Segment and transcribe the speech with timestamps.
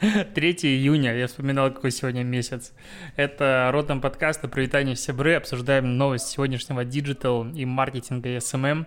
[0.00, 2.72] 3 июня, я вспоминал, какой сегодня месяц.
[3.16, 5.34] Это Ротом подкаста «Привитание Себры».
[5.34, 8.64] Обсуждаем новость сегодняшнего digital и маркетинга и SMM.
[8.64, 8.86] Эм эм.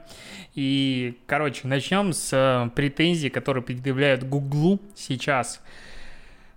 [0.54, 5.62] И, короче, начнем с э, претензий, которые предъявляют Гуглу сейчас.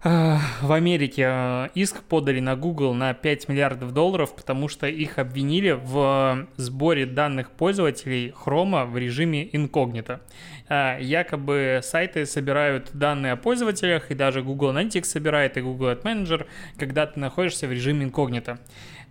[0.02, 5.72] В Америке э, иск подали на Google на 5 миллиардов долларов, потому что их обвинили
[5.72, 10.22] в сборе данных пользователей Chrome в режиме инкогнито.
[10.70, 16.02] Э, якобы сайты собирают данные о пользователях, и даже Google Analytics собирает, и Google Ad
[16.02, 16.46] Manager,
[16.78, 18.58] когда ты находишься в режиме инкогнито.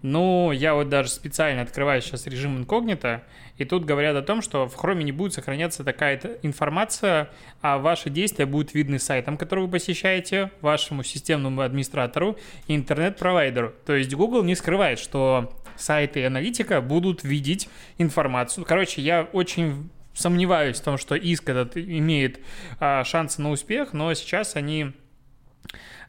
[0.01, 3.21] Ну, я вот даже специально открываю сейчас режим инкогнито,
[3.57, 7.29] и тут говорят о том, что в Chrome не будет сохраняться такая информация,
[7.61, 13.73] а ваши действия будут видны сайтам, которые вы посещаете, вашему системному администратору и интернет-провайдеру.
[13.85, 18.65] То есть Google не скрывает, что сайты и аналитика будут видеть информацию.
[18.65, 22.39] Короче, я очень сомневаюсь в том, что иск этот имеет
[22.79, 24.93] а, шансы на успех, но сейчас они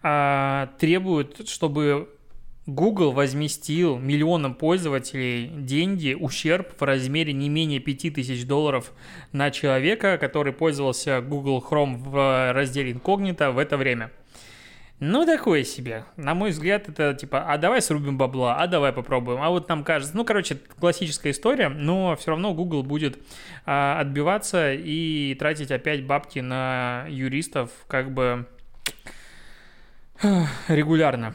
[0.02, 2.08] а, требуют, чтобы
[2.66, 8.92] Google возместил миллионам пользователей деньги, ущерб в размере не менее 5000 долларов
[9.32, 14.12] на человека, который пользовался Google Chrome в разделе инкогнито в это время.
[15.00, 16.04] Ну, такое себе.
[16.16, 19.40] На мой взгляд, это типа, а давай срубим бабла, а давай попробуем.
[19.42, 23.18] А вот нам кажется, ну, короче, классическая история, но все равно Google будет
[23.64, 28.46] а, отбиваться и тратить опять бабки на юристов как бы
[30.68, 31.34] регулярно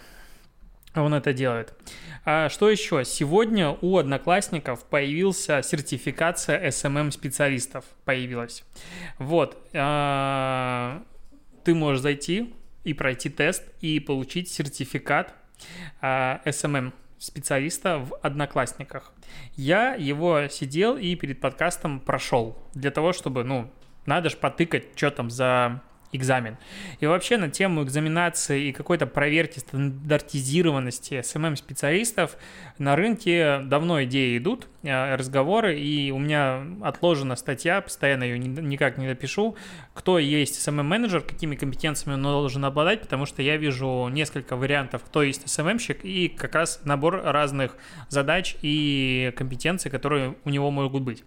[1.01, 1.73] он это делает.
[2.23, 3.03] А что еще?
[3.05, 7.85] Сегодня у одноклассников появился сертификация SMM-специалистов.
[8.05, 8.63] Появилась.
[9.19, 9.57] Вот.
[9.73, 11.03] А,
[11.63, 12.53] ты можешь зайти
[12.85, 15.33] и пройти тест и получить сертификат
[16.01, 19.11] а, SMM специалиста в Одноклассниках.
[19.55, 23.71] Я его сидел и перед подкастом прошел для того, чтобы, ну,
[24.05, 26.57] надо же потыкать, что там за экзамен.
[26.99, 32.37] И вообще на тему экзаменации и какой-то проверки стандартизированности SMM-специалистов
[32.77, 39.07] на рынке давно идеи идут, разговоры, и у меня отложена статья, постоянно ее никак не
[39.07, 39.55] напишу,
[39.93, 45.23] кто есть SMM-менеджер, какими компетенциями он должен обладать, потому что я вижу несколько вариантов, кто
[45.23, 47.77] есть SMM-щик, и как раз набор разных
[48.09, 51.23] задач и компетенций, которые у него могут быть.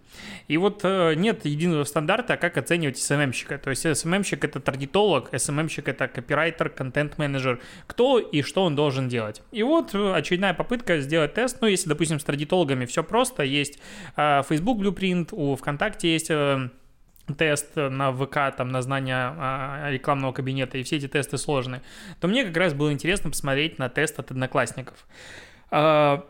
[0.47, 3.57] И вот э, нет единого стандарта, как оценивать SMM-щика.
[3.57, 7.59] То есть SMM-щик— это таргетолог, SMM-щик— это копирайтер, контент-менеджер.
[7.87, 9.41] Кто и что он должен делать.
[9.51, 11.57] И вот э, очередная попытка сделать тест.
[11.61, 13.79] Ну, если, допустим, с таргетологами все просто, есть
[14.15, 16.69] э, Facebook Blueprint, у ВКонтакте есть э,
[17.37, 21.81] тест на ВК, там, на знание а, рекламного кабинета, и все эти тесты сложные,
[22.19, 25.05] то мне как раз было интересно посмотреть на тест от одноклассников.
[25.71, 26.25] А,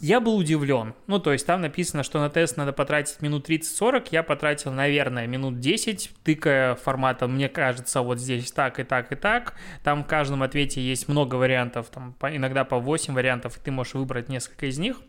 [0.00, 0.94] я был удивлен.
[1.08, 4.08] Ну, то есть там написано, что на тест надо потратить минут 30-40.
[4.12, 9.14] Я потратил, наверное, минут 10, тыкая форматом, мне кажется, вот здесь так и так и
[9.14, 9.54] так.
[9.84, 13.92] Там в каждом ответе есть много вариантов, там иногда по 8 вариантов, и ты можешь
[13.92, 15.02] выбрать несколько из них.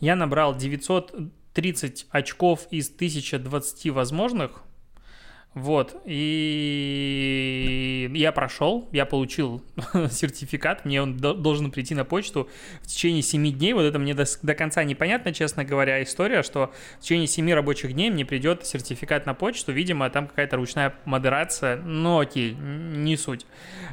[0.00, 4.62] Я набрал 930 очков из 1020 возможных,
[5.52, 9.64] вот, и я прошел, я получил
[10.10, 12.48] сертификат, мне он должен прийти на почту
[12.82, 13.72] в течение 7 дней.
[13.72, 17.94] Вот это мне до, до конца непонятно, честно говоря, история, что в течение 7 рабочих
[17.94, 19.72] дней мне придет сертификат на почту.
[19.72, 23.44] Видимо, там какая-то ручная модерация, но окей, не суть.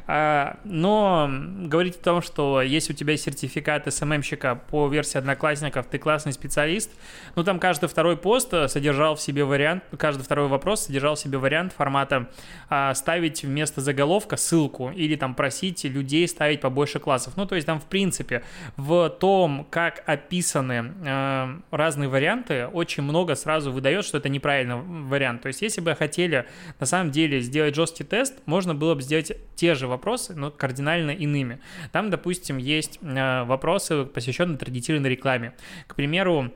[0.06, 5.98] А, но говорить о том, что если у тебя сертификат СММщика по версии Одноклассников, ты
[5.98, 6.92] классный специалист,
[7.34, 11.38] ну там каждый второй пост содержал в себе вариант, каждый второй вопрос содержал в себе
[11.38, 12.28] вариант вариант формата
[12.68, 17.34] а, ставить вместо заголовка ссылку или там просить людей ставить побольше классов.
[17.36, 18.42] Ну, то есть там, в принципе,
[18.76, 25.42] в том, как описаны э, разные варианты, очень много сразу выдает, что это неправильный вариант.
[25.42, 26.44] То есть если бы хотели
[26.80, 31.12] на самом деле сделать жесткий тест, можно было бы сделать те же вопросы, но кардинально
[31.12, 31.60] иными.
[31.92, 35.54] Там, допустим, есть э, вопросы, посвященные таргетированной рекламе.
[35.86, 36.52] К примеру,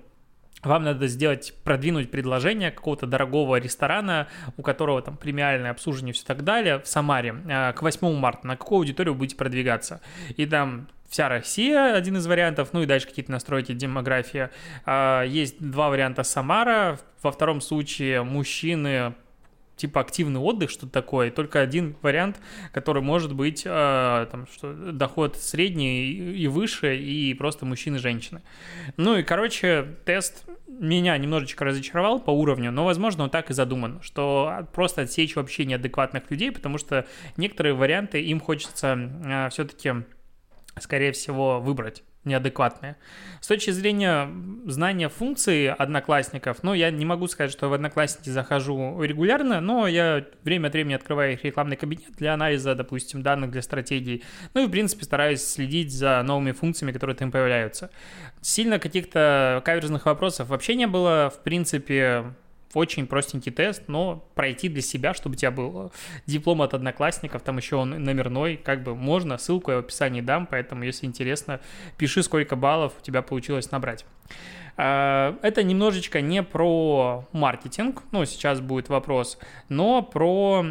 [0.63, 6.25] вам надо сделать, продвинуть предложение какого-то дорогого ресторана, у которого там премиальное обслуживание и все
[6.25, 8.47] так далее, в Самаре а, к 8 марта.
[8.47, 10.01] На какую аудиторию будете продвигаться?
[10.37, 14.51] И там вся Россия, один из вариантов, ну и дальше какие-то настройки демография.
[14.87, 19.15] А, есть два варианта Самара, во втором случае мужчины
[19.77, 21.31] типа активный отдых, что-то такое.
[21.31, 22.41] Только один вариант,
[22.73, 28.43] который может быть э, там, что доход средний и выше, и просто мужчины и женщины.
[28.97, 34.01] Ну и, короче, тест меня немножечко разочаровал по уровню, но, возможно, он так и задуман,
[34.03, 39.93] что просто отсечь вообще неадекватных людей, потому что некоторые варианты им хочется э, все-таки,
[40.79, 42.97] скорее всего, выбрать неадекватные.
[43.41, 44.29] С точки зрения
[44.67, 50.25] знания функций одноклассников, ну, я не могу сказать, что в одноклассники захожу регулярно, но я
[50.45, 54.23] время от времени открываю их рекламный кабинет для анализа, допустим, данных для стратегий.
[54.55, 57.91] Ну и, в принципе, стараюсь следить за новыми функциями, которые там появляются.
[58.41, 61.33] Сильно каких-то каверзных вопросов вообще не было.
[61.35, 62.35] В принципе,
[62.75, 65.93] очень простенький тест, но пройти для себя, чтобы у тебя был
[66.27, 70.47] диплом от одноклассников, там еще он номерной, как бы можно, ссылку я в описании дам,
[70.47, 71.61] поэтому, если интересно,
[71.97, 74.05] пиши, сколько баллов у тебя получилось набрать.
[74.77, 80.65] А, это немножечко не про маркетинг, ну, сейчас будет вопрос, но про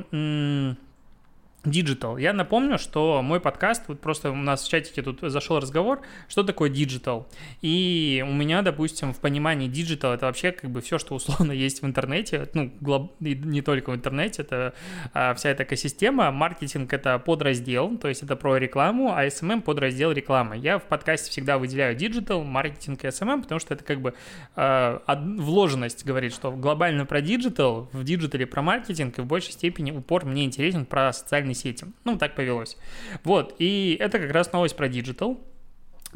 [1.63, 2.19] Digital.
[2.19, 6.41] Я напомню, что мой подкаст, вот просто у нас в чатике тут зашел разговор, что
[6.43, 7.27] такое digital.
[7.61, 11.83] И у меня, допустим, в понимании digital это вообще как бы все, что условно есть
[11.83, 13.13] в интернете, ну, глоб...
[13.19, 14.73] не только в интернете, это
[15.13, 16.31] а, вся эта экосистема.
[16.31, 20.57] Маркетинг это подраздел, то есть это про рекламу, а SMM подраздел рекламы.
[20.57, 24.15] Я в подкасте всегда выделяю digital, маркетинг и SMM, потому что это как бы
[24.55, 25.01] а,
[25.37, 29.91] вложенность говорит, что глобально про digital, в digital е про маркетинг и в большей степени
[29.91, 31.85] упор мне интересен про социальные социальной сети.
[32.03, 32.77] Ну, так повелось.
[33.23, 35.39] Вот, и это как раз новость про Digital,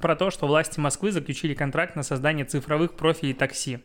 [0.01, 3.79] про то, что власти Москвы заключили контракт на создание цифровых профилей такси.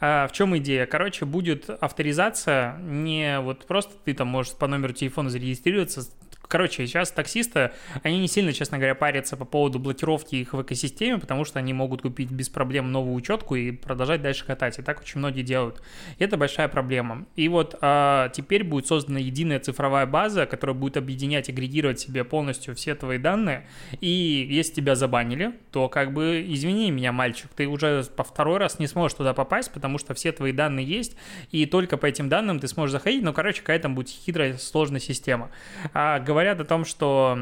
[0.00, 0.86] А, в чем идея?
[0.86, 6.08] Короче, будет авторизация не вот просто ты там можешь по номеру телефона зарегистрироваться,
[6.52, 7.70] Короче, сейчас таксисты,
[8.02, 11.72] они не сильно, честно говоря, парятся по поводу блокировки их в экосистеме, потому что они
[11.72, 14.78] могут купить без проблем новую учетку и продолжать дальше катать.
[14.78, 15.80] И так очень многие делают.
[16.18, 17.24] И это большая проблема.
[17.36, 22.74] И вот а, теперь будет создана единая цифровая база, которая будет объединять, агрегировать себе полностью
[22.74, 23.66] все твои данные.
[24.02, 28.78] И если тебя забанили, то как бы, извини меня, мальчик, ты уже по второй раз
[28.78, 31.16] не сможешь туда попасть, потому что все твои данные есть,
[31.50, 33.22] и только по этим данным ты сможешь заходить.
[33.22, 35.50] Ну, короче, какая там будет хитрая, сложная система.
[35.94, 37.38] А, говоря говорят о том, что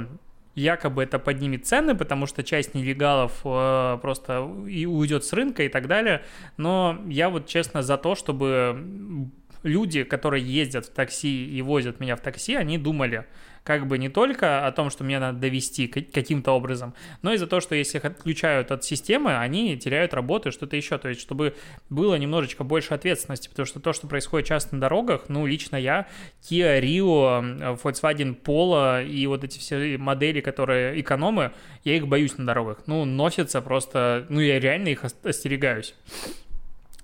[0.54, 5.68] якобы это поднимет цены, потому что часть нелегалов э, просто и уйдет с рынка и
[5.68, 6.22] так далее.
[6.58, 9.30] Но я вот честно за то, чтобы
[9.62, 13.24] люди, которые ездят в такси и возят меня в такси, они думали,
[13.64, 17.46] как бы не только о том, что мне надо довести каким-то образом, но и за
[17.46, 20.98] то, что если их отключают от системы, они теряют работу и что-то еще.
[20.98, 21.54] То есть, чтобы
[21.88, 26.06] было немножечко больше ответственности, потому что то, что происходит часто на дорогах, ну, лично я,
[26.42, 31.52] Kia Rio, Volkswagen Polo и вот эти все модели, которые экономы,
[31.84, 32.84] я их боюсь на дорогах.
[32.86, 35.94] Ну, носятся просто, ну, я реально их остерегаюсь.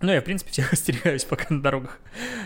[0.03, 1.99] Ну, я, в принципе, всех остерегаюсь пока на дорогах.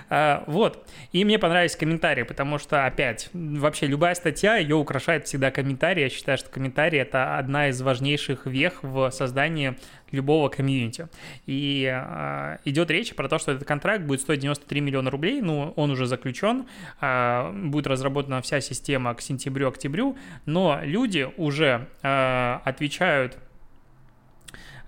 [0.08, 0.86] А, вот.
[1.12, 6.04] И мне понравились комментарии, потому что, опять, вообще любая статья, ее украшает всегда комментарий.
[6.04, 9.76] Я считаю, что комментарий— это одна из важнейших вех в создании
[10.12, 11.08] любого комьюнити.
[11.46, 15.72] И а, идет речь про то, что этот контракт будет стоить 93 миллиона рублей, ну,
[15.74, 16.66] он уже заключен,
[17.00, 20.16] а, будет разработана вся система к сентябрю-октябрю,
[20.46, 23.38] но люди уже а, отвечают,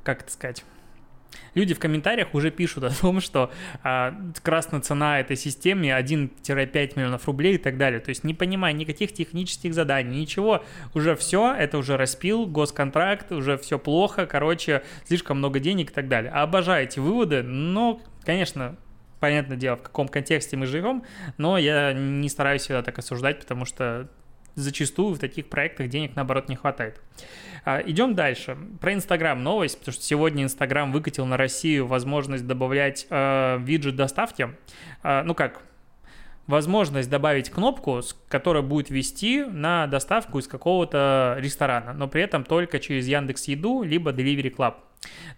[0.05, 0.64] как это сказать
[1.55, 3.50] люди в комментариях уже пишут о том, что
[3.82, 8.00] а, красная цена этой системе 1-5 миллионов рублей и так далее.
[8.00, 10.64] То есть не понимая никаких технических заданий, ничего,
[10.94, 16.08] уже все, это уже распил, госконтракт, уже все плохо, короче, слишком много денег и так
[16.08, 16.31] далее.
[16.32, 18.76] Обожаю эти выводы, но, конечно,
[19.20, 21.05] понятное дело, в каком контексте мы живем,
[21.38, 24.09] но я не стараюсь всегда так осуждать, потому что
[24.54, 27.00] зачастую в таких проектах денег, наоборот, не хватает.
[27.64, 28.56] А, идем дальше.
[28.80, 34.50] Про Инстаграм новость, потому что сегодня Инстаграм выкатил на Россию возможность добавлять э, виджет доставки.
[35.02, 35.62] Э, ну как,
[36.47, 42.78] возможность добавить кнопку, которая будет вести на доставку из какого-то ресторана, но при этом только
[42.78, 44.75] через Яндекс Еду либо Delivery Club.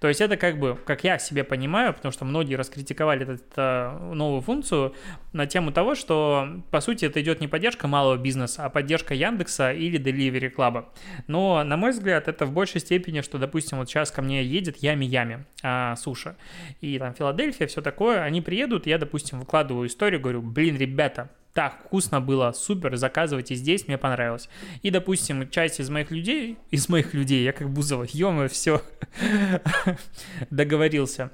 [0.01, 4.15] То есть это как бы, как я себе понимаю, потому что многие раскритиковали эту, эту
[4.15, 4.95] новую функцию
[5.33, 9.73] на тему того, что по сути это идет не поддержка малого бизнеса, а поддержка Яндекса
[9.73, 10.87] или Delivery Club.
[11.27, 14.83] Но на мой взгляд это в большей степени, что, допустим, вот сейчас ко мне едет
[14.83, 16.37] Ями-Ями а, суши,
[16.81, 21.85] и там Филадельфия, все такое, они приедут, я, допустим, выкладываю историю, говорю, блин, ребята, так
[21.85, 24.49] вкусно было, супер, заказывайте здесь, мне понравилось.
[24.83, 28.83] И, допустим, часть из моих людей, из моих людей, я как Бузова, ё все,
[30.51, 31.31] договорился.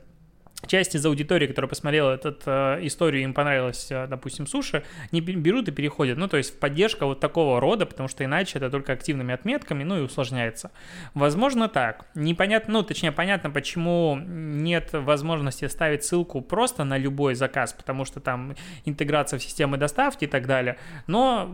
[0.67, 5.69] Часть из аудитории, которая посмотрела эту э, историю, им понравилось, э, допустим, суши, не берут
[5.69, 6.19] и переходят.
[6.19, 9.99] Ну, то есть поддержка вот такого рода, потому что иначе это только активными отметками, ну
[9.99, 10.71] и усложняется.
[11.15, 12.07] Возможно так.
[12.15, 18.21] Непонятно, ну, точнее, понятно, почему нет возможности ставить ссылку просто на любой заказ, потому что
[18.21, 20.77] там интеграция в системы доставки и так далее.
[21.07, 21.51] Но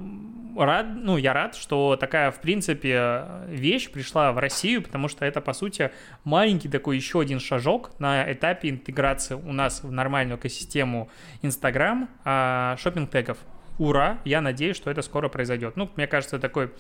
[0.58, 5.40] рад, ну, я рад, что такая, в принципе, вещь пришла в Россию, потому что это,
[5.40, 5.90] по сути,
[6.24, 8.95] маленький такой еще один шажок на этапе интеграции
[9.36, 11.08] у нас в нормальную экосистему
[11.42, 13.38] Instagram а, шопинг-тегов
[13.78, 15.76] ура, я надеюсь, что это скоро произойдет.
[15.76, 16.70] Ну, мне кажется, такой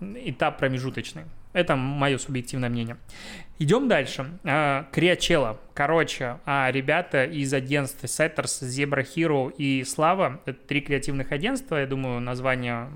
[0.00, 1.24] этап промежуточный.
[1.52, 2.96] Это мое субъективное мнение.
[3.58, 4.38] Идем дальше.
[4.44, 5.58] А, Криачело.
[5.74, 11.86] Короче, а, ребята из агентств Setters, Zebra Hero и Слава, это три креативных агентства, я
[11.86, 12.88] думаю, название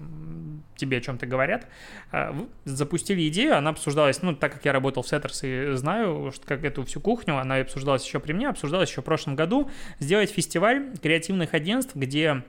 [0.78, 1.66] тебе о чем-то говорят,
[2.12, 6.46] а, запустили идею, она обсуждалась, ну, так как я работал в Setters и знаю, что
[6.46, 10.30] как эту всю кухню, она обсуждалась еще при мне, обсуждалась еще в прошлом году, сделать
[10.30, 12.42] фестиваль креативных агентств, где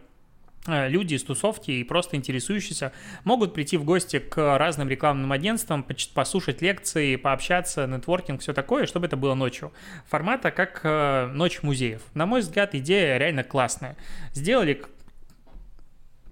[0.68, 2.92] Э, люди из тусовки и просто интересующиеся
[3.24, 9.08] могут прийти в гости к разным рекламным агентствам, послушать лекции, пообщаться, нетворкинг, все такое, чтобы
[9.08, 9.72] это было ночью.
[10.08, 12.02] Формата как э, ночь музеев.
[12.14, 13.96] На мой взгляд, идея реально классная.
[14.34, 14.82] Сделали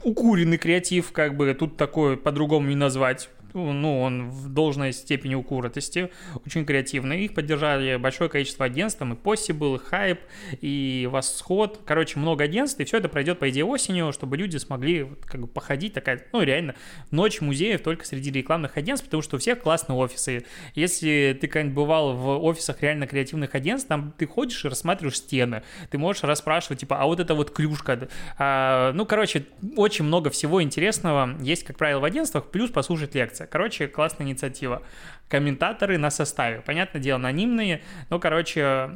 [0.03, 6.09] укуренный креатив, как бы тут такое по-другому не назвать ну, он в должной степени укуротости,
[6.45, 7.25] очень креативный.
[7.25, 10.19] Их поддержали большое количество агентств, там и Possible, и Hype,
[10.61, 11.81] и Восход.
[11.85, 15.47] Короче, много агентств, и все это пройдет, по идее, осенью, чтобы люди смогли как бы
[15.47, 16.75] походить, такая, ну, реально,
[17.11, 20.45] ночь музеев только среди рекламных агентств, потому что у всех классные офисы.
[20.75, 25.63] Если ты когда-нибудь бывал в офисах реально креативных агентств, там ты ходишь и рассматриваешь стены,
[25.89, 28.07] ты можешь расспрашивать, типа, а вот это вот клюшка.
[28.37, 33.46] А, ну, короче, очень много всего интересного есть, как правило, в агентствах, плюс послушать лекции.
[33.49, 34.81] Короче, классная инициатива.
[35.29, 36.61] Комментаторы на составе.
[36.61, 38.89] Понятное дело, анонимные, но, короче,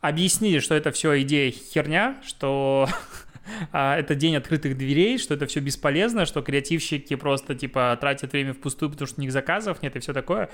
[0.00, 2.88] объяснили, что это все идея херня, что
[3.72, 8.54] а, это день открытых дверей, что это все бесполезно, что креативщики просто, типа, тратят время
[8.54, 10.50] впустую, потому что у них заказов нет и все такое.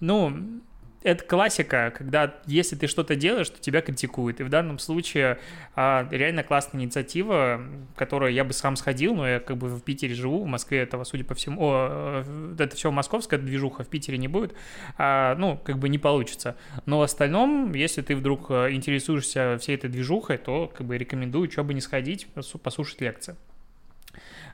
[0.00, 0.60] Ну,
[1.02, 4.40] это классика, когда если ты что-то делаешь, то тебя критикуют.
[4.40, 5.38] И в данном случае
[5.74, 7.62] а, реально классная инициатива,
[7.96, 11.04] которую я бы сам сходил, но я как бы в Питере живу, в Москве этого,
[11.04, 12.24] судя по всему, о,
[12.58, 14.54] это все московская движуха, в Питере не будет,
[14.98, 16.56] а, ну, как бы не получится.
[16.84, 21.50] Но в остальном, если ты вдруг э, интересуешься всей этой движухой, то как бы рекомендую,
[21.50, 22.26] что бы не сходить,
[22.62, 23.36] послушать лекции.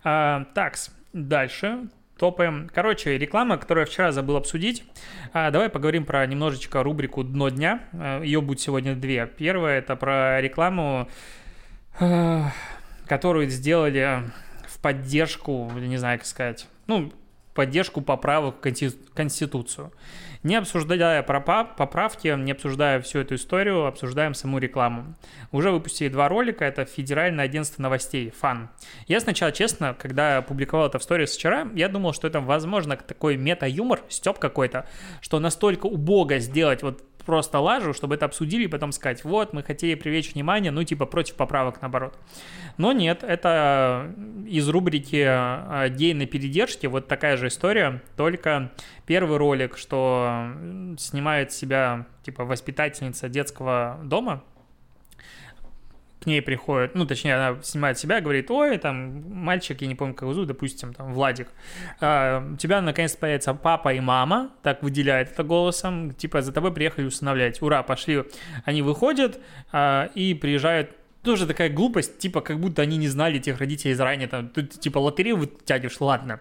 [0.05, 2.71] А, такс, дальше топаем.
[2.73, 4.85] Короче, реклама, которую я вчера забыл обсудить.
[5.33, 7.83] А, давай поговорим про немножечко рубрику «Дно дня».
[7.93, 9.27] А, Ее будет сегодня две.
[9.27, 11.09] Первая– это про рекламу,
[12.01, 12.53] а,
[13.07, 14.23] которую сделали
[14.67, 17.13] в поддержку, не знаю, как сказать, ну,
[17.57, 19.93] поддержку поправок в Конституцию.
[20.43, 25.17] Не обсуждая поправки, не обсуждая всю эту историю, обсуждаем саму рекламу.
[25.51, 28.69] Уже выпустили два ролика, это Федеральное агентство новостей, ФАН.
[29.09, 33.37] Я сначала, честно, когда публиковал это в сторис вчера, я думал, что это, возможно, такой
[33.37, 34.87] мета-юмор, степ какой-то,
[35.21, 39.63] что настолько убого сделать вот просто лажу, чтобы это обсудили и потом сказать, вот, мы
[39.63, 42.17] хотели привлечь внимание, ну, типа, против поправок, наоборот.
[42.79, 44.15] Но нет, это
[44.47, 48.73] из рубрики э, «День на передержке», вот такая же история, только
[49.05, 50.53] первый ролик, что
[50.99, 54.43] снимает себя, типа, воспитательница детского дома,
[56.27, 60.23] ней приходит, ну, точнее, она снимает себя, говорит, ой, там, мальчик, я не помню, как
[60.23, 61.49] его зовут, допустим, там, Владик,
[62.01, 66.73] а, у тебя наконец появится папа и мама, так выделяет это голосом, типа, за тобой
[66.73, 68.25] приехали устанавливать, ура, пошли.
[68.65, 69.41] Они выходят
[69.73, 70.91] а, и приезжают
[71.27, 74.99] тоже такая глупость, типа, как будто они не знали этих родителей заранее, там, тут, типа,
[74.99, 76.41] лотерею вытягиваешь, ладно.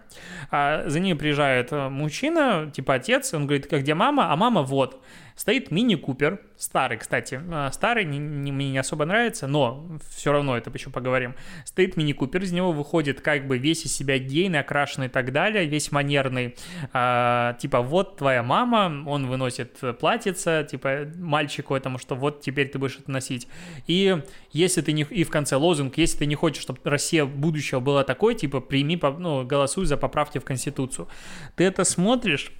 [0.50, 4.32] А за ними приезжает э, мужчина, типа, отец, он говорит, как где мама?
[4.32, 5.02] А мама вот.
[5.36, 10.56] Стоит мини-купер, старый, кстати, а, старый, не, не, мне не особо нравится, но все равно
[10.56, 11.34] это еще поговорим.
[11.66, 15.66] Стоит мини-купер, из него выходит как бы весь из себя гейный, окрашенный и так далее,
[15.66, 16.56] весь манерный,
[16.94, 22.78] а, типа вот твоя мама, он выносит платьице, типа мальчику этому, что вот теперь ты
[22.78, 23.46] будешь это носить.
[23.86, 27.80] И если ты не, и в конце лозунг, если ты не хочешь, чтобы Россия будущего
[27.80, 31.08] была такой, типа прими, ну, голосуй за поправки в Конституцию.
[31.56, 32.52] Ты это смотришь,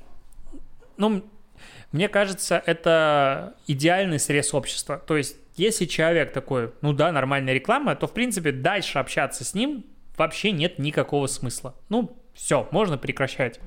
[0.98, 1.24] ну,
[1.92, 5.02] мне кажется, это идеальный срез общества.
[5.06, 9.54] То есть, если человек такой, ну да, нормальная реклама, то, в принципе, дальше общаться с
[9.54, 9.84] ним
[10.16, 11.74] вообще нет никакого смысла.
[11.88, 13.60] Ну, все, можно прекращать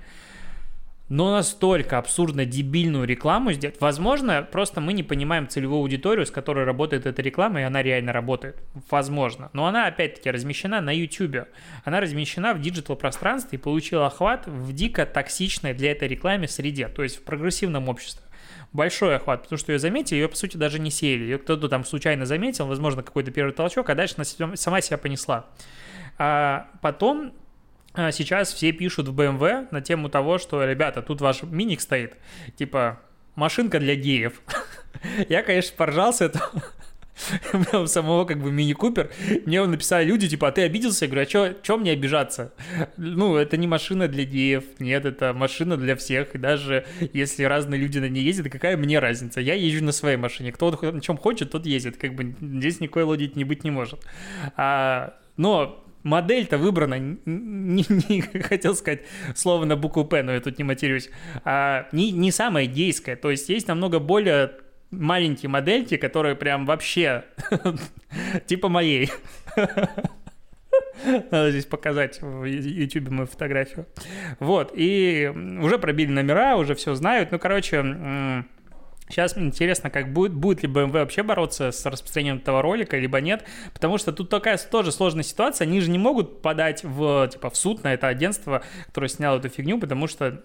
[1.09, 3.81] но настолько абсурдно дебильную рекламу сделать.
[3.81, 8.13] Возможно, просто мы не понимаем целевую аудиторию, с которой работает эта реклама, и она реально
[8.13, 8.61] работает.
[8.91, 9.49] Возможно.
[9.53, 11.47] Но она, опять-таки, размещена на YouTube.
[11.83, 16.87] Она размещена в digital пространстве и получила охват в дико токсичной для этой рекламы среде,
[16.87, 18.23] то есть в прогрессивном обществе.
[18.73, 21.23] большой охват, потому что ее заметили, ее, по сути, даже не сеяли.
[21.23, 25.47] Ее кто-то там случайно заметил, возможно, какой-то первый толчок, а дальше она сама себя понесла.
[26.17, 27.33] А потом
[28.11, 32.15] сейчас все пишут в BMW на тему того, что, ребята, тут ваш миник стоит,
[32.55, 32.99] типа,
[33.35, 34.41] машинка для геев.
[35.29, 36.41] Я, конечно, поржался это
[37.73, 39.11] у самого как бы мини-купер,
[39.45, 41.05] мне написали люди, типа, а ты обиделся?
[41.05, 42.53] Я говорю, а чё, мне обижаться?
[42.97, 47.79] Ну, это не машина для геев, нет, это машина для всех, и даже если разные
[47.79, 49.41] люди на ней ездят, какая мне разница?
[49.41, 53.03] Я езжу на своей машине, кто на чем хочет, тот ездит, как бы здесь никакой
[53.03, 53.99] логики не быть не может.
[54.55, 59.01] А, но модель-то выбрана, не, не, хотел сказать
[59.35, 61.09] слово на букву «П», но я тут не матерюсь,
[61.45, 64.51] а, не, не самая гейская, то есть есть намного более
[64.91, 67.25] маленькие модельки, которые прям вообще
[68.47, 69.11] типа моей.
[71.05, 73.85] Надо здесь показать в YouTube мою фотографию.
[74.39, 77.31] Вот, и уже пробили номера, уже все знают.
[77.31, 78.43] Ну, короче,
[79.09, 83.43] Сейчас интересно, как будет, будет ли BMW вообще бороться с распространением этого ролика, либо нет,
[83.73, 87.57] потому что тут такая тоже сложная ситуация, они же не могут подать в, типа, в
[87.57, 90.43] суд на это агентство, которое сняло эту фигню, потому что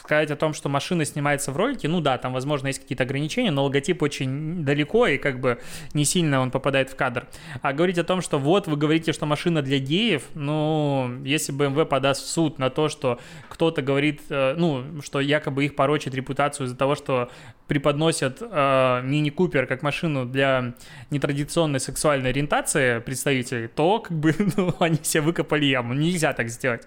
[0.00, 3.50] сказать о том, что машина снимается в ролике, ну да, там, возможно, есть какие-то ограничения,
[3.50, 5.58] но логотип очень далеко, и как бы
[5.94, 7.26] не сильно он попадает в кадр.
[7.62, 11.84] А говорить о том, что вот вы говорите, что машина для геев, ну, если BMW
[11.84, 16.66] подаст в суд на то, что кто-то говорит, э, ну, что якобы их порочит репутацию
[16.66, 17.30] из-за того, что
[17.66, 20.74] преподносят э, мини-купер как машину для
[21.10, 25.94] нетрадиционной сексуальной ориентации представителей, то как бы ну, они себе выкопали яму.
[25.94, 26.82] Нельзя так сделать.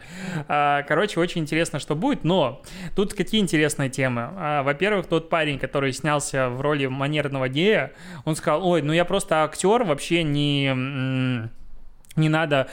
[0.47, 2.61] А, короче, очень интересно, что будет, но
[2.95, 4.29] тут какие интересные темы.
[4.36, 7.93] А, во-первых, тот парень, который снялся в роли манерного гея,
[8.25, 11.50] он сказал, ой, ну я просто актер, вообще не,
[12.15, 12.67] не надо...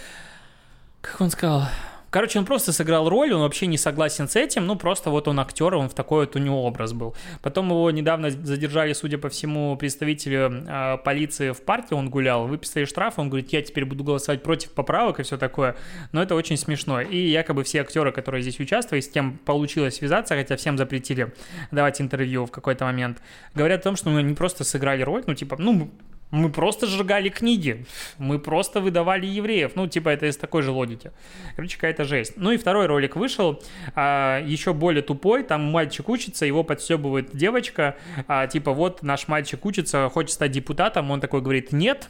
[1.00, 1.62] Как он сказал?
[2.10, 5.38] Короче, он просто сыграл роль, он вообще не согласен с этим, ну просто вот он
[5.40, 7.14] актер, он в такой вот у него образ был.
[7.42, 12.86] Потом его недавно задержали, судя по всему, представители э, полиции в парке, он гулял, выписали
[12.86, 15.76] штраф, он говорит, я теперь буду голосовать против поправок и все такое.
[16.12, 17.00] Но это очень смешно.
[17.00, 21.34] И якобы все актеры, которые здесь участвовали, с кем получилось связаться, хотя всем запретили
[21.70, 23.18] давать интервью в какой-то момент,
[23.54, 25.90] говорят о том, что мы не просто сыграли роль, ну типа, ну
[26.30, 27.86] мы просто сжигали книги,
[28.18, 29.72] мы просто выдавали евреев.
[29.74, 31.12] Ну, типа, это из такой же логики.
[31.56, 32.34] Короче, какая-то жесть.
[32.36, 33.62] Ну и второй ролик вышел,
[33.94, 35.42] а, еще более тупой.
[35.42, 37.96] Там мальчик учится, его подстебывает девочка.
[38.26, 41.10] А, типа, вот наш мальчик учится, хочет стать депутатом.
[41.10, 42.08] Он такой говорит, нет,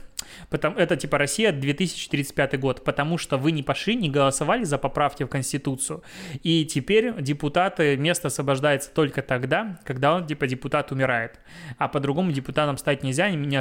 [0.50, 5.22] Потому, это типа Россия 2035 год, потому что вы не пошли, не голосовали за поправки
[5.22, 6.02] в Конституцию.
[6.42, 11.38] И теперь депутаты, место освобождается только тогда, когда он, типа, депутат умирает.
[11.78, 13.56] А по-другому депутатам стать нельзя, не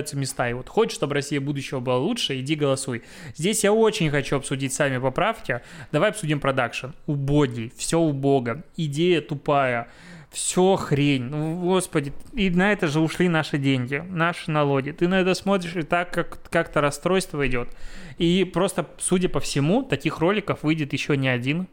[0.00, 0.48] освобождаются места.
[0.48, 3.02] И вот хочешь, чтобы Россия будущего была лучше, иди голосуй.
[3.36, 5.60] Здесь я очень хочу обсудить сами поправки.
[5.92, 6.88] Давай обсудим продакшн.
[7.06, 9.88] Убогий, все убого, идея тупая
[10.30, 11.24] все хрень.
[11.24, 14.92] Ну, господи, и на это же ушли наши деньги, наши налоги.
[14.92, 17.68] Ты на это смотришь, и так как, как-то расстройство идет.
[18.16, 21.66] И просто, судя по всему, таких роликов выйдет еще не один.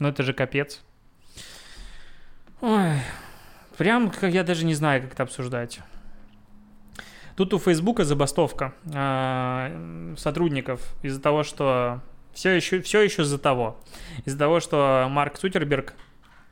[0.00, 0.82] Ну это же капец.
[2.60, 2.98] Ой,
[3.78, 5.78] прям я даже не знаю, как это обсуждать.
[7.42, 12.00] Тут у Фейсбука забастовка э, сотрудников из-за того, что
[12.32, 13.80] все еще, все еще из-за того.
[14.24, 15.94] Из-за того, что Марк Цукерберг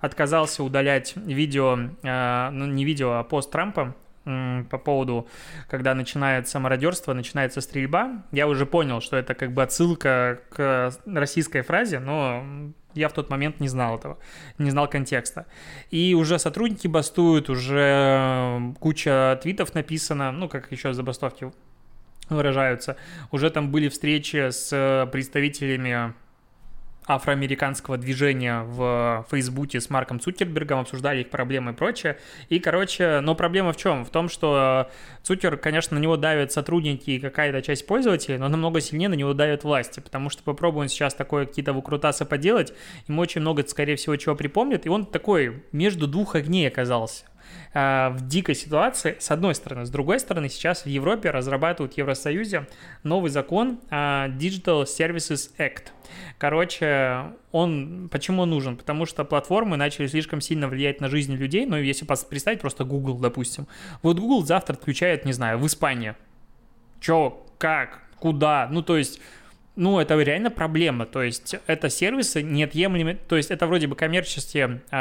[0.01, 5.29] отказался удалять видео, э, ну не видео, а пост Трампа по поводу,
[5.69, 8.25] когда начинается мародерство, начинается стрельба.
[8.33, 13.31] Я уже понял, что это как бы отсылка к российской фразе, но я в тот
[13.31, 14.19] момент не знал этого,
[14.59, 15.47] не знал контекста.
[15.91, 21.53] И уже сотрудники бастуют, уже куча твитов написано, ну, как еще забастовки
[22.29, 22.97] выражаются.
[23.31, 26.15] Уже там были встречи с представителями
[27.07, 32.19] афроамериканского движения в Фейсбуке с Марком Цукербергом, обсуждали их проблемы и прочее.
[32.49, 34.05] И, короче, но проблема в чем?
[34.05, 34.91] В том, что
[35.23, 39.35] Цукер, конечно, на него давят сотрудники и какая-то часть пользователей, но намного сильнее на него
[39.35, 42.73] давят власти, потому что попробуем сейчас такое какие-то выкрутасы поделать,
[43.09, 47.25] ему очень много, скорее всего, чего припомнит, и он такой между двух огней оказался.
[47.73, 49.87] А, в дикой ситуации, с одной стороны.
[49.87, 52.67] С другой стороны, сейчас в Европе разрабатывают в Евросоюзе
[53.05, 55.89] новый закон а, Digital Services Act.
[56.39, 58.77] Короче, он почему нужен?
[58.77, 61.65] Потому что платформы начали слишком сильно влиять на жизнь людей.
[61.65, 63.69] Ну, если представить просто Google, допустим.
[64.03, 66.17] Вот Google завтра отключает, не знаю, в Испании.
[66.99, 68.69] Чё, как, куда?
[68.71, 69.21] Ну, то есть
[69.77, 71.07] ну, это реально проблема.
[71.07, 74.97] То есть это сервисы неотъемлемые, то есть это вроде бы коммерческие э,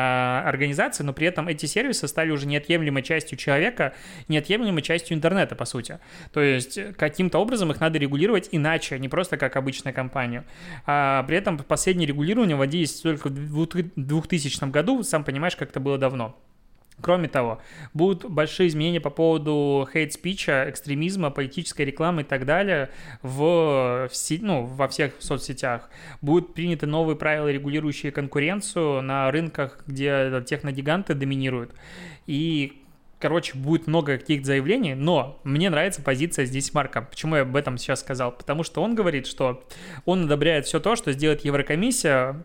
[0.46, 3.94] организации, но при этом эти сервисы стали уже неотъемлемой частью человека,
[4.28, 6.00] неотъемлемой частью интернета, по сути.
[6.32, 10.46] То есть каким-то образом их надо регулировать иначе, не просто как обычная компания.
[10.86, 15.98] А при этом последнее регулирование вводились только в 2000 году, сам понимаешь, как это было
[15.98, 16.40] давно.
[17.02, 17.62] Кроме того,
[17.94, 22.90] будут большие изменения по поводу хейт-спича, экстремизма, политической рекламы и так далее
[23.22, 25.90] в, в, ну, во всех соцсетях.
[26.22, 31.74] Будут приняты новые правила, регулирующие конкуренцию на рынках, где техногиганты доминируют.
[32.28, 32.84] И
[33.20, 37.02] короче, будет много каких-то заявлений, но мне нравится позиция здесь Марка.
[37.02, 38.32] Почему я об этом сейчас сказал?
[38.32, 39.64] Потому что он говорит, что
[40.06, 42.44] он одобряет все то, что сделает Еврокомиссия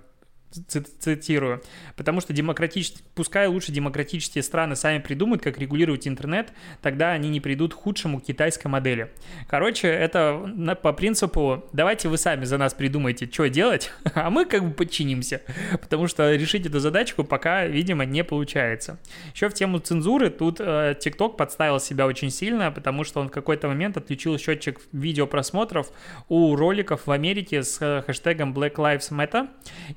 [0.55, 1.63] цитирую,
[1.97, 7.41] потому что демократические, пускай лучше демократические страны сами придумают, как регулировать интернет, тогда они не
[7.41, 9.11] придут к худшему китайской модели.
[9.49, 14.65] Короче, это по принципу, давайте вы сами за нас придумайте, что делать, а мы как
[14.65, 15.43] бы подчинимся,
[15.81, 18.99] потому что решить эту задачку пока, видимо, не получается.
[19.35, 23.33] Еще в тему цензуры, тут э, TikTok подставил себя очень сильно, потому что он в
[23.33, 25.91] какой-то момент отключил счетчик видеопросмотров
[26.29, 29.49] у роликов в Америке с э, хэштегом Black Lives Matter,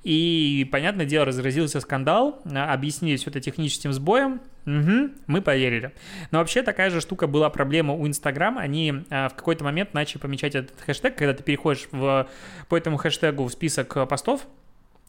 [0.04, 5.94] и и, понятное дело, разразился скандал, а, объяснили все это техническим сбоем, Угу, мы поверили.
[6.32, 8.58] Но вообще такая же штука была проблема у Инстаграм.
[8.58, 12.28] Они а, в какой-то момент начали помечать этот хэштег, когда ты переходишь в,
[12.68, 14.46] по этому хэштегу в список а, постов,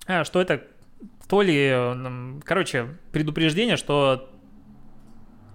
[0.06, 0.62] а, что это
[1.28, 1.74] то ли,
[2.44, 4.30] короче, предупреждение, что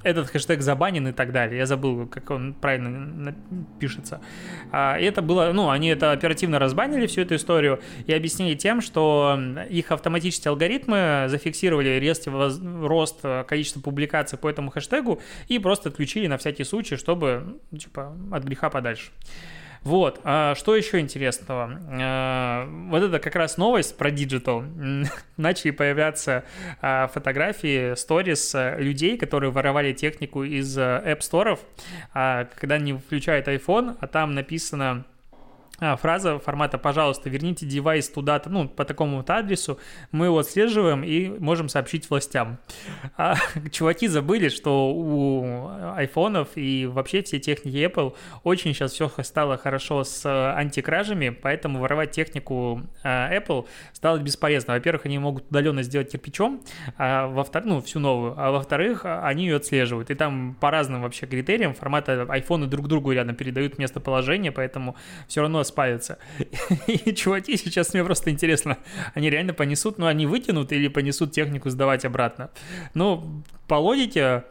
[0.04, 1.58] этот хэштег забанен и так далее.
[1.58, 3.36] Я забыл, как он правильно
[3.80, 4.22] пишется.
[4.72, 9.40] А, это было, ну, они это оперативно разбанили, всю эту историю, и объяснили тем, что
[9.70, 16.38] их автоматические алгоритмы зафиксировали резкий рост количества публикаций по этому хэштегу и просто отключили на
[16.38, 19.12] всякий случай, чтобы, типа, от греха подальше.
[19.84, 21.80] Вот, а что еще интересного?
[21.92, 24.64] А, вот это как раз новость про digital.
[25.38, 26.46] Начали появляться
[26.82, 31.60] а, фотографии, stories людей, которые воровали технику из Apple Store,
[32.14, 35.06] а, когда они включают iPhone, а там написано
[35.80, 39.80] а, фраза формата «пожалуйста, верните девайс туда-то, ну, по такому-то адресу,
[40.12, 42.60] мы его отслеживаем и можем сообщить властям».
[43.18, 43.36] А,
[43.72, 50.04] чуваки забыли, что у айфонов и вообще все техники Apple очень сейчас все стало хорошо
[50.04, 54.76] с антикражами, поэтому воровать технику а, Apple стало бесполезно.
[54.76, 56.62] Во-первых, они могут удаленно сделать кирпичом,
[56.98, 60.12] а во-вторых, ну, всю новую, а во-вторых, они ее отслеживают.
[60.12, 64.96] И там по разным вообще критериям формата айфоны друг другу рядом передают местоположение, поэтому
[65.28, 66.18] все равно спалится.
[66.88, 68.78] И чуваки сейчас мне просто интересно,
[69.14, 72.50] они реально понесут, ну, они вытянут или понесут технику сдавать обратно.
[72.94, 74.44] Ну, по логике,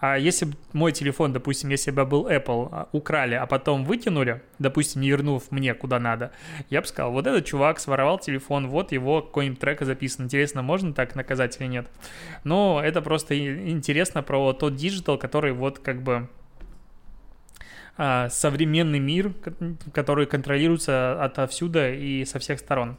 [0.00, 5.02] а если мой телефон, допустим, если бы был Apple, а, украли, а потом вытянули, допустим,
[5.02, 6.32] не вернув мне куда надо,
[6.70, 10.24] я бы сказал, вот этот чувак своровал телефон, вот его какой-нибудь трек записан.
[10.24, 11.86] Интересно, можно так наказать или нет?
[12.44, 16.28] Но это просто интересно про тот digital, который вот как бы
[18.30, 19.32] современный мир,
[19.92, 22.96] который контролируется отовсюду и со всех сторон.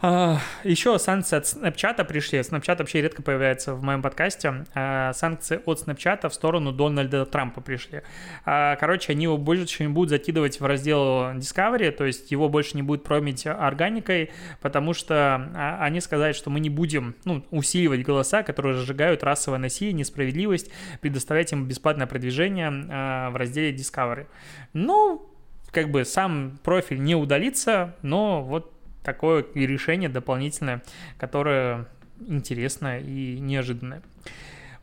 [0.00, 2.40] А, еще санкции от Snapchat пришли.
[2.40, 4.66] Snapchat вообще редко появляется в моем подкасте.
[4.74, 8.02] А, санкции от Snapchat в сторону Дональда Трампа пришли.
[8.44, 12.76] А, короче, они его больше не будут закидывать в раздел Discovery, то есть его больше
[12.76, 14.30] не будет промить органикой,
[14.60, 19.94] потому что они сказали, что мы не будем ну, усиливать голоса, которые разжигают расовое насилие,
[19.94, 24.26] несправедливость, предоставлять им бесплатное продвижение в разделе Discovery.
[24.72, 25.30] Ну,
[25.70, 28.73] как бы сам профиль не удалится, но вот
[29.04, 30.82] такое решение дополнительное,
[31.18, 31.86] которое
[32.26, 34.02] интересное и неожиданное.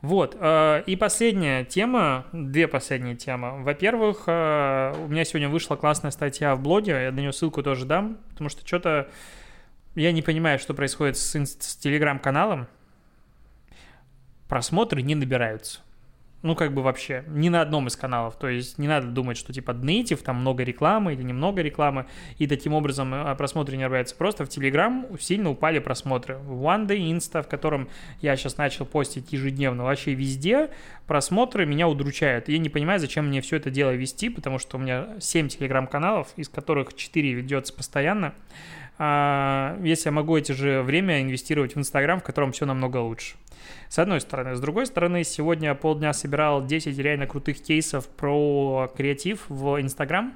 [0.02, 3.64] Вот, э, и последняя тема, две последние темы.
[3.64, 7.86] Во-первых, э, у меня сегодня вышла классная статья в блоге, я на нее ссылку тоже
[7.86, 9.10] дам, потому что что-то
[9.96, 12.68] я не понимаю, что происходит с, с телеграм-каналом.
[14.48, 15.82] Просмотры не набираются.
[16.44, 18.36] Ну, как бы вообще, ни на одном из каналов.
[18.38, 22.48] То есть не надо думать, что типа native, там много рекламы или немного рекламы, и
[22.48, 24.16] таким образом э, просмотры не набираются.
[24.16, 26.38] Просто в Telegram сильно упали просмотры.
[26.38, 27.90] В One Day Insta, в котором
[28.22, 30.72] я сейчас начал постить ежедневно, вообще везде
[31.06, 32.50] просмотры меня удручают.
[32.50, 36.30] Я не понимаю, зачем мне все это дело вести, потому что у меня 7 Telegram-каналов,
[36.38, 38.34] из которых 4 ведется постоянно.
[39.04, 43.34] А, если я могу эти же время инвестировать в Инстаграм, в котором все намного лучше.
[43.90, 44.56] С одной стороны.
[44.56, 50.36] С другой стороны, сегодня полдня собирал 10 реально крутых кейсов про креатив в Инстаграм,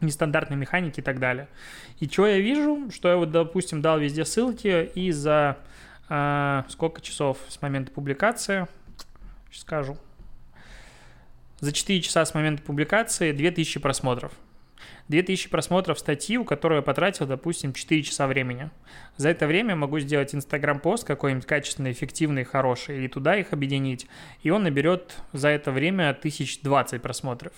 [0.00, 1.46] нестандартные механики и так далее.
[2.00, 5.58] И что я вижу, что я вот, допустим, дал везде ссылки, и за
[6.08, 8.66] э, сколько часов с момента публикации,
[9.48, 9.96] сейчас скажу,
[11.60, 14.32] за 4 часа с момента публикации 2000 просмотров.
[15.08, 18.70] 2000 просмотров статьи, у которой я потратил, допустим, 4 часа времени.
[19.16, 24.06] За это время могу сделать инстаграм-пост какой-нибудь качественный, эффективный, хороший, или туда их объединить,
[24.42, 27.52] и он наберет за это время 1020 просмотров.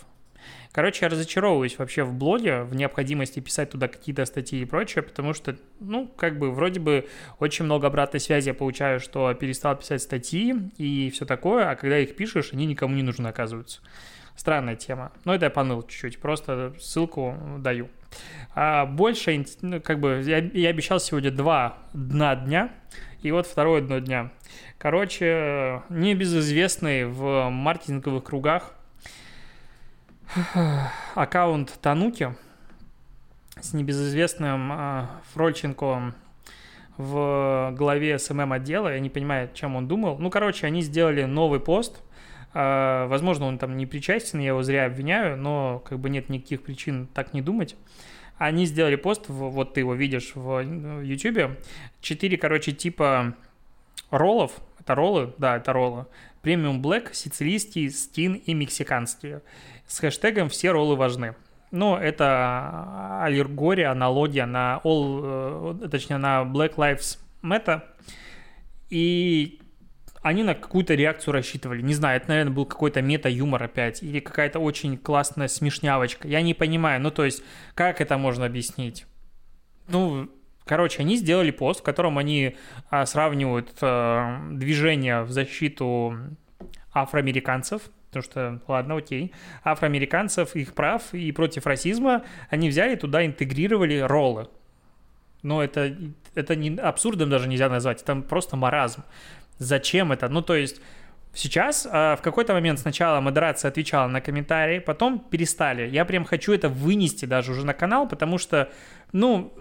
[0.72, 5.32] Короче, я разочаровываюсь вообще в блоге, в необходимости писать туда какие-то статьи и прочее, потому
[5.32, 10.02] что, ну, как бы, вроде бы очень много обратной связи я получаю, что перестал писать
[10.02, 13.80] статьи и все такое, а когда их пишешь, они никому не нужны, оказываются.
[14.36, 15.12] Странная тема.
[15.24, 17.88] Но это я поныл чуть-чуть, просто ссылку даю.
[18.54, 22.70] А больше, ну, как бы, я, я обещал сегодня два дна дня,
[23.22, 24.30] и вот второе дно дня.
[24.78, 28.74] Короче, небезызвестный в маркетинговых кругах
[31.14, 32.34] аккаунт Тануки
[33.60, 36.12] с небезызвестным э, Фрольченко
[36.96, 38.92] в главе SMM отдела.
[38.92, 40.18] Я не понимаю, чем он думал.
[40.18, 42.12] Ну, короче, они сделали новый пост– а,
[42.54, 47.08] возможно, он там не причастен, я его зря обвиняю, но как бы нет никаких причин
[47.12, 47.76] так не думать.
[48.38, 50.60] Они сделали пост, вот ты его видишь в
[51.02, 51.58] YouTube,
[52.00, 53.34] четыре, короче, типа
[54.10, 56.06] роллов, это роллы, да, это роллы,
[56.42, 59.42] премиум блэк, сицилийский, стин и мексиканские,
[59.86, 61.34] с хэштегом «Все роллы важны».
[61.70, 67.82] Но это аллегория, аналогия на all, э, точнее, на Black Lives Matter.
[68.90, 69.60] И
[70.24, 71.82] они на какую-то реакцию рассчитывали.
[71.82, 76.26] Не знаю, это, наверное, был какой-то мета-юмор опять, или какая-то очень классная смешнявочка.
[76.26, 77.42] Я не понимаю, ну, то есть,
[77.74, 79.04] как это можно объяснить?
[79.86, 80.30] Ну,
[80.64, 82.56] короче, они сделали пост, в котором они
[82.88, 86.16] а, сравнивают а, движение в защиту
[86.94, 93.98] афроамериканцев, потому что, ладно, окей, афроамериканцев, их прав и против расизма, они взяли туда, интегрировали
[93.98, 94.48] роллы.
[95.42, 95.94] Но это,
[96.34, 99.04] это не абсурдом даже нельзя назвать, это просто маразм.
[99.58, 100.28] Зачем это?
[100.28, 100.80] Ну, то есть
[101.36, 105.88] Сейчас э, в какой-то момент сначала модерация отвечала на комментарии, потом перестали.
[105.90, 108.70] Я прям хочу это вынести даже уже на канал, потому что,
[109.12, 109.52] ну,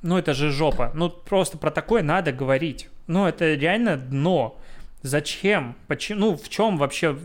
[0.00, 0.92] ну это же жопа.
[0.94, 2.88] Ну просто про такое надо говорить.
[3.08, 4.58] Ну это реально дно.
[5.02, 5.76] Зачем?
[5.86, 6.20] Почему?
[6.20, 7.18] Ну в чем вообще?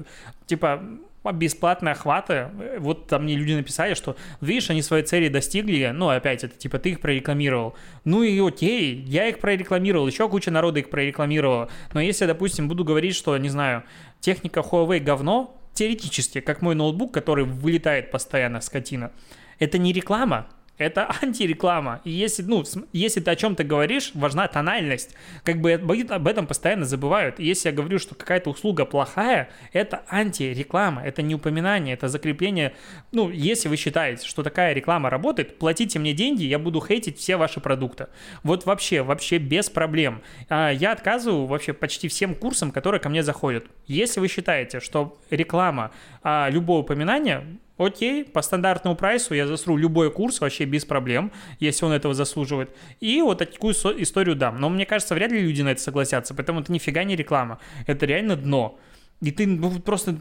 [0.47, 0.83] Типа
[1.31, 2.49] бесплатные охваты.
[2.79, 6.79] Вот там мне люди написали, что, видишь, они своей цели достигли, ну, опять, это типа
[6.79, 7.75] ты их прорекламировал.
[8.05, 11.69] Ну и окей, я их прорекламировал, еще куча народа их прорекламировала.
[11.93, 13.83] Но если, допустим, буду говорить, что, не знаю,
[14.19, 19.11] техника Huawei говно, теоретически, как мой ноутбук, который вылетает постоянно, скотина,
[19.59, 20.47] это не реклама,
[20.81, 22.01] это антиреклама.
[22.03, 22.63] И если, ну,
[22.93, 25.15] если ты о чем-то говоришь, важна тональность.
[25.43, 27.39] Как бы об этом постоянно забывают.
[27.39, 32.73] И если я говорю, что какая-то услуга плохая, это антиреклама, это не упоминание, это закрепление.
[33.11, 37.37] Ну, если вы считаете, что такая реклама работает, платите мне деньги, я буду хейтить все
[37.37, 38.07] ваши продукты.
[38.43, 40.21] Вот вообще, вообще без проблем.
[40.49, 43.65] А, я отказываю вообще почти всем курсам, которые ко мне заходят.
[43.87, 45.91] Если вы считаете, что реклама,
[46.23, 47.45] а, любое упоминание
[47.85, 52.75] окей, по стандартному прайсу я засру любой курс вообще без проблем, если он этого заслуживает.
[52.99, 54.59] И вот такую историю дам.
[54.59, 57.59] Но мне кажется, вряд ли люди на это согласятся, поэтому это нифига не реклама.
[57.87, 58.79] Это реально дно.
[59.21, 60.19] И ты ну, просто...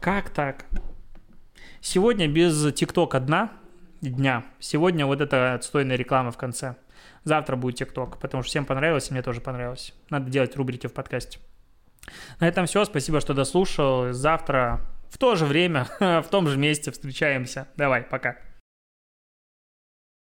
[0.00, 0.66] Как так?
[1.80, 3.52] Сегодня без ТикТока дна,
[4.00, 4.44] дня.
[4.60, 6.76] Сегодня вот эта отстойная реклама в конце.
[7.24, 9.92] Завтра будет ТикТок, потому что всем понравилось, и мне тоже понравилось.
[10.08, 11.40] Надо делать рубрики в подкасте.
[12.40, 12.84] На этом все.
[12.84, 14.12] Спасибо, что дослушал.
[14.12, 17.68] Завтра в то же время, в том же месте встречаемся.
[17.76, 18.36] Давай, пока.